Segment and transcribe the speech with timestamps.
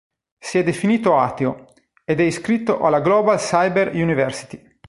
[0.39, 1.67] Si è definito ateo,
[2.05, 4.59] ed è iscritto alla Global Cyber University.